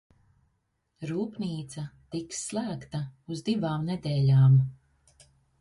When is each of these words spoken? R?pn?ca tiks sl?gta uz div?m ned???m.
R?pn?ca 1.09 1.83
tiks 2.09 2.41
sl?gta 2.47 3.03
uz 3.31 3.39
div?m 3.51 3.81
ned???m. 3.87 4.55